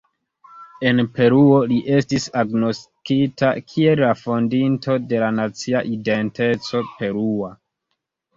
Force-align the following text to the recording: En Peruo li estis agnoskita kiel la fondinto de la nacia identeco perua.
En 0.91 1.01
Peruo 1.17 1.59
li 1.71 1.75
estis 1.97 2.25
agnoskita 2.41 3.51
kiel 3.73 4.01
la 4.05 4.09
fondinto 4.23 4.97
de 5.13 5.21
la 5.25 5.29
nacia 5.37 5.83
identeco 5.93 6.83
perua. 6.97 7.53